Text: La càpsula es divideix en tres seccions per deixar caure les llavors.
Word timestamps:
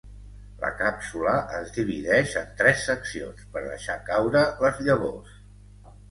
La 0.61 0.69
càpsula 0.77 1.33
es 1.57 1.73
divideix 1.75 2.31
en 2.41 2.49
tres 2.61 2.81
seccions 2.89 3.43
per 3.57 3.63
deixar 3.65 3.99
caure 4.09 4.41
les 4.65 4.81
llavors. 4.89 5.37